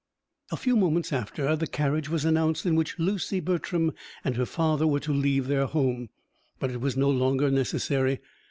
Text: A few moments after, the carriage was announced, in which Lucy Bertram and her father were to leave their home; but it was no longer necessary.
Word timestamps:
A 0.51 0.57
few 0.57 0.75
moments 0.75 1.13
after, 1.13 1.55
the 1.55 1.67
carriage 1.67 2.09
was 2.09 2.25
announced, 2.25 2.65
in 2.65 2.73
which 2.75 2.97
Lucy 2.97 3.39
Bertram 3.39 3.93
and 4.23 4.35
her 4.35 4.47
father 4.47 4.87
were 4.87 4.99
to 4.99 5.13
leave 5.13 5.45
their 5.45 5.67
home; 5.67 6.09
but 6.59 6.71
it 6.71 6.81
was 6.81 6.97
no 6.97 7.11
longer 7.11 7.51
necessary. 7.51 8.19